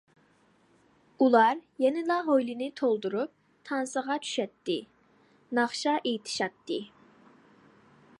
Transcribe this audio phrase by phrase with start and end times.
[1.25, 3.35] ئۇلار يەنىلا ھويلىنى تولدۇرۇپ
[3.71, 4.79] تانسىغا چۈشەتتى،
[5.59, 6.81] ناخشا ئېيتىشاتتى.